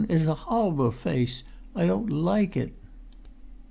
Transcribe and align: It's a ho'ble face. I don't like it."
It's 0.09 0.25
a 0.25 0.33
ho'ble 0.33 0.89
face. 0.89 1.43
I 1.75 1.85
don't 1.85 2.09
like 2.11 2.57
it." 2.57 2.73